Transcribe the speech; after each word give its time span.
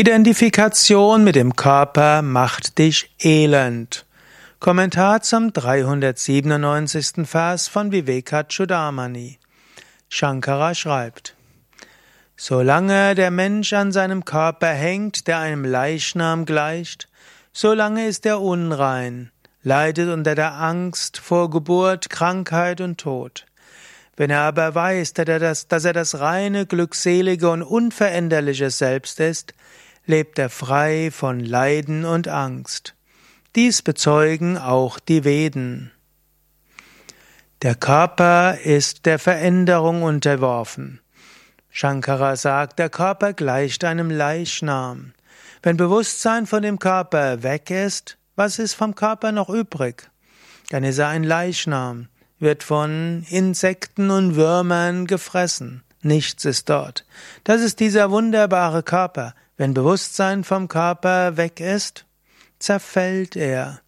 Identifikation 0.00 1.24
mit 1.24 1.34
dem 1.34 1.56
Körper 1.56 2.22
macht 2.22 2.78
dich 2.78 3.14
elend. 3.22 4.06
Kommentar 4.58 5.20
zum 5.20 5.52
397. 5.52 7.26
Vers 7.28 7.68
von 7.68 7.92
Vivekachudamani. 7.92 9.38
Shankara 10.08 10.74
schreibt, 10.74 11.36
Solange 12.34 13.14
der 13.14 13.30
Mensch 13.30 13.74
an 13.74 13.92
seinem 13.92 14.24
Körper 14.24 14.68
hängt, 14.68 15.26
der 15.26 15.38
einem 15.40 15.66
Leichnam 15.66 16.46
gleicht, 16.46 17.10
solange 17.52 18.06
ist 18.06 18.24
er 18.24 18.40
unrein, 18.40 19.30
leidet 19.62 20.08
unter 20.08 20.34
der 20.34 20.54
Angst 20.54 21.18
vor 21.18 21.50
Geburt, 21.50 22.08
Krankheit 22.08 22.80
und 22.80 22.98
Tod. 22.98 23.44
Wenn 24.16 24.30
er 24.30 24.40
aber 24.40 24.74
weiß, 24.74 25.12
dass 25.12 25.28
er 25.28 25.38
das, 25.38 25.68
dass 25.68 25.84
er 25.84 25.92
das 25.92 26.20
reine, 26.20 26.64
glückselige 26.64 27.50
und 27.50 27.62
unveränderliche 27.62 28.70
Selbst 28.70 29.20
ist, 29.20 29.52
lebt 30.06 30.38
er 30.38 30.50
frei 30.50 31.10
von 31.12 31.40
Leiden 31.40 32.04
und 32.04 32.28
Angst. 32.28 32.94
Dies 33.56 33.82
bezeugen 33.82 34.58
auch 34.58 34.98
die 34.98 35.24
Veden. 35.24 35.92
Der 37.62 37.74
Körper 37.74 38.58
ist 38.58 39.06
der 39.06 39.18
Veränderung 39.18 40.02
unterworfen. 40.02 41.00
Shankara 41.70 42.36
sagt, 42.36 42.78
der 42.78 42.90
Körper 42.90 43.32
gleicht 43.32 43.84
einem 43.84 44.10
Leichnam. 44.10 45.12
Wenn 45.62 45.76
Bewusstsein 45.76 46.46
von 46.46 46.62
dem 46.62 46.78
Körper 46.78 47.42
weg 47.42 47.70
ist, 47.70 48.16
was 48.34 48.58
ist 48.58 48.74
vom 48.74 48.94
Körper 48.94 49.32
noch 49.32 49.50
übrig? 49.50 50.10
Dann 50.70 50.84
ist 50.84 50.98
er 50.98 51.08
ein 51.08 51.24
Leichnam, 51.24 52.08
wird 52.38 52.62
von 52.62 53.26
Insekten 53.28 54.10
und 54.10 54.36
Würmern 54.36 55.06
gefressen. 55.06 55.82
Nichts 56.02 56.46
ist 56.46 56.70
dort. 56.70 57.04
Das 57.44 57.60
ist 57.60 57.78
dieser 57.80 58.10
wunderbare 58.10 58.82
Körper. 58.82 59.34
Wenn 59.60 59.74
Bewusstsein 59.74 60.42
vom 60.42 60.68
Körper 60.68 61.36
weg 61.36 61.60
ist, 61.60 62.06
zerfällt 62.58 63.36
er. 63.36 63.82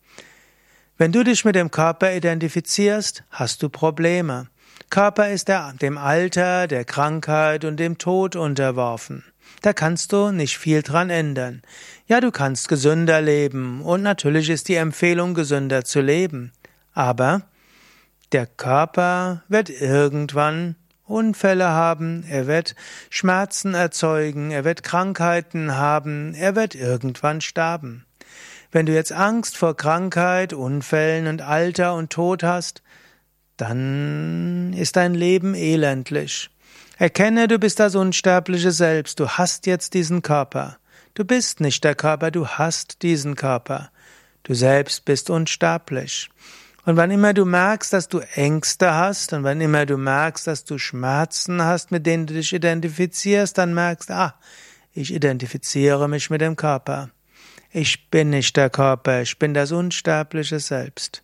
Wenn 0.99 1.13
du 1.13 1.25
dich 1.25 1.47
mit 1.47 1.55
dem 1.55 1.71
Körper 1.71 2.15
identifizierst, 2.15 3.25
hast 3.31 3.63
du 3.63 3.71
Probleme. 3.71 4.49
Körper 4.91 5.31
ist 5.31 5.49
der, 5.49 5.73
dem 5.81 5.97
Alter, 5.97 6.67
der 6.67 6.85
Krankheit 6.85 7.65
und 7.65 7.79
dem 7.79 7.97
Tod 7.97 8.37
unterworfen. 8.37 9.25
Da 9.63 9.73
kannst 9.73 10.13
du 10.13 10.31
nicht 10.31 10.59
viel 10.59 10.83
dran 10.83 11.09
ändern. 11.09 11.63
Ja, 12.07 12.21
du 12.21 12.31
kannst 12.33 12.69
gesünder 12.69 13.23
leben 13.23 13.81
und 13.81 14.03
natürlich 14.03 14.51
ist 14.51 14.69
die 14.69 14.75
Empfehlung, 14.75 15.33
gesünder 15.33 15.87
zu 15.87 16.03
leben. 16.03 16.53
Aber 16.93 17.45
der 18.33 18.45
Körper 18.45 19.43
wird 19.49 19.71
irgendwann 19.71 20.77
Unfälle 21.05 21.69
haben, 21.69 22.25
er 22.29 22.47
wird 22.47 22.75
Schmerzen 23.11 23.75
erzeugen, 23.75 24.51
er 24.51 24.65
wird 24.65 24.83
Krankheiten 24.83 25.77
haben, 25.77 26.35
er 26.35 26.55
wird 26.55 26.75
irgendwann 26.75 27.41
sterben. 27.41 28.07
Wenn 28.71 28.87
du 28.87 28.95
jetzt 28.95 29.13
Angst 29.13 29.57
vor 29.57 29.77
Krankheit, 29.77 30.53
Unfällen 30.53 31.27
und 31.27 31.43
Alter 31.43 31.95
und 31.95 32.11
Tod 32.11 32.43
hast, 32.43 32.83
dann 33.57 34.73
ist 34.73 34.97
dein 34.97 35.15
Leben 35.15 35.55
elendlich. 35.55 36.51
Erkenne, 36.97 37.49
du 37.49 37.59
bist 37.59 37.81
das 37.81 37.95
unsterbliche 37.95 38.71
Selbst, 38.71 39.21
du 39.21 39.29
hast 39.29 39.67
jetzt 39.67 39.95
diesen 39.95 40.23
Körper. 40.23 40.79
Du 41.15 41.25
bist 41.25 41.61
nicht 41.61 41.85
der 41.85 41.95
Körper, 41.95 42.31
du 42.31 42.47
hast 42.47 43.03
diesen 43.03 43.37
Körper. 43.37 43.91
Du 44.45 44.55
selbst 44.55 45.05
bist 45.05 45.29
unsterblich. 45.29 46.31
Und 46.85 46.97
wann 46.97 47.13
immer 47.13 47.33
du 47.33 47.45
merkst, 47.45 47.93
dass 47.93 48.09
du 48.09 48.19
Ängste 48.35 48.93
hast 48.93 49.33
und 49.33 49.45
wann 49.45 49.61
immer 49.61 49.87
du 49.87 49.97
merkst, 49.97 50.49
dass 50.49 50.65
du 50.65 50.79
Schmerzen 50.79 51.63
hast, 51.63 51.93
mit 51.93 52.07
denen 52.07 52.27
du 52.27 52.35
dich 52.35 52.53
identifizierst, 52.53 53.57
dann 53.57 53.73
merkst, 53.73 54.11
ah, 54.11 54.35
ich 54.93 55.15
identifiziere 55.15 56.09
mich 56.09 56.29
mit 56.29 56.41
dem 56.41 56.57
Körper. 56.57 57.11
Ich 57.71 58.11
bin 58.11 58.31
nicht 58.31 58.57
der 58.57 58.69
Körper, 58.69 59.23
ich 59.23 59.39
bin 59.39 59.55
das 59.55 59.71
unsterbliche 59.71 60.59
Selbst. 60.59 61.23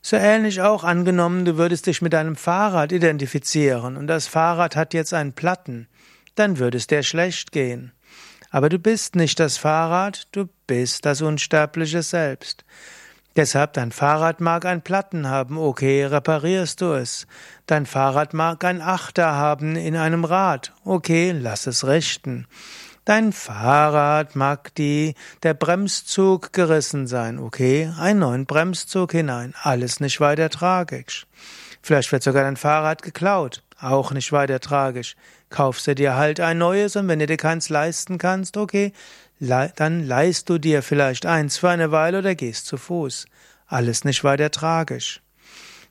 So 0.00 0.16
ähnlich 0.16 0.62
auch 0.62 0.84
angenommen, 0.84 1.44
du 1.44 1.56
würdest 1.56 1.86
dich 1.86 2.02
mit 2.02 2.14
deinem 2.14 2.36
Fahrrad 2.36 2.90
identifizieren 2.90 3.96
und 3.96 4.06
das 4.06 4.26
Fahrrad 4.26 4.74
hat 4.74 4.94
jetzt 4.94 5.14
einen 5.14 5.34
Platten, 5.34 5.86
dann 6.34 6.58
würde 6.58 6.78
es 6.78 6.86
dir 6.86 7.02
schlecht 7.02 7.52
gehen. 7.52 7.92
Aber 8.50 8.68
du 8.68 8.78
bist 8.78 9.16
nicht 9.16 9.38
das 9.38 9.56
Fahrrad, 9.58 10.28
du 10.32 10.48
bist 10.66 11.04
das 11.04 11.22
unsterbliche 11.22 12.02
Selbst. 12.02 12.64
Deshalb, 13.36 13.72
dein 13.72 13.90
Fahrrad 13.90 14.40
mag 14.40 14.64
ein 14.64 14.82
Platten 14.82 15.28
haben, 15.28 15.58
okay, 15.58 16.04
reparierst 16.04 16.80
du 16.80 16.92
es. 16.92 17.26
Dein 17.66 17.84
Fahrrad 17.84 18.32
mag 18.32 18.62
ein 18.64 18.80
Achter 18.80 19.32
haben 19.32 19.74
in 19.74 19.96
einem 19.96 20.24
Rad, 20.24 20.72
okay, 20.84 21.32
lass 21.32 21.66
es 21.66 21.84
richten. 21.84 22.46
Dein 23.04 23.32
Fahrrad 23.32 24.36
mag 24.36 24.72
die, 24.76 25.14
der 25.42 25.52
Bremszug 25.52 26.52
gerissen 26.52 27.08
sein, 27.08 27.40
okay, 27.40 27.92
einen 27.98 28.20
neuen 28.20 28.46
Bremszug 28.46 29.12
hinein, 29.12 29.52
alles 29.60 29.98
nicht 29.98 30.20
weiter 30.20 30.48
tragisch. 30.48 31.26
Vielleicht 31.82 32.12
wird 32.12 32.22
sogar 32.22 32.44
dein 32.44 32.56
Fahrrad 32.56 33.02
geklaut, 33.02 33.62
auch 33.78 34.12
nicht 34.12 34.32
weiter 34.32 34.60
tragisch. 34.60 35.16
Kaufst 35.50 35.86
du 35.86 35.94
dir 35.94 36.14
halt 36.14 36.40
ein 36.40 36.58
neues 36.58 36.96
und 36.96 37.08
wenn 37.08 37.18
du 37.18 37.26
dir 37.26 37.36
keins 37.36 37.68
leisten 37.68 38.16
kannst, 38.16 38.56
okay, 38.56 38.92
dann 39.40 40.06
leist 40.06 40.48
du 40.48 40.58
dir 40.58 40.82
vielleicht 40.82 41.26
eins 41.26 41.58
für 41.58 41.70
eine 41.70 41.90
Weile 41.90 42.20
oder 42.20 42.34
gehst 42.34 42.66
zu 42.66 42.76
Fuß. 42.76 43.26
Alles 43.66 44.04
nicht 44.04 44.24
weiter 44.24 44.50
tragisch. 44.50 45.20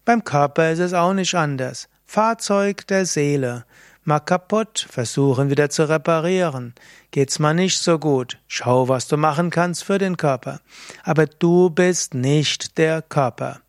Beim 0.05 0.23
Körper 0.23 0.71
ist 0.71 0.79
es 0.79 0.93
auch 0.93 1.13
nicht 1.13 1.35
anders. 1.35 1.87
Fahrzeug 2.05 2.87
der 2.87 3.05
Seele. 3.05 3.65
Mal 4.05 4.19
kaputt, 4.19 4.85
versuchen 4.89 5.49
wieder 5.49 5.69
zu 5.69 5.87
reparieren. 5.87 6.73
Geht's 7.11 7.39
mal 7.39 7.53
nicht 7.53 7.79
so 7.79 7.99
gut, 7.99 8.37
schau, 8.47 8.89
was 8.89 9.07
du 9.07 9.15
machen 9.15 9.49
kannst 9.49 9.85
für 9.85 9.97
den 9.97 10.17
Körper. 10.17 10.59
Aber 11.03 11.25
du 11.25 11.69
bist 11.69 12.13
nicht 12.13 12.77
der 12.77 13.01
Körper. 13.01 13.61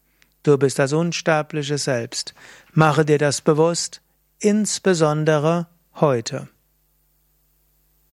Du 0.43 0.59
bist 0.59 0.79
das 0.79 0.93
unsterbliche 0.93 1.79
Selbst. 1.79 2.35
Mache 2.73 3.05
dir 3.05 3.19
das 3.19 3.41
bewusst, 3.41 4.03
insbesondere 4.41 5.69
heute. 5.95 6.49